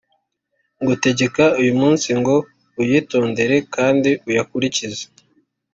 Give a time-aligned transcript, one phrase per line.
[0.81, 2.35] ngutegeka uyu munsi ngo
[2.81, 5.01] uyitondere kandi uyakurikize,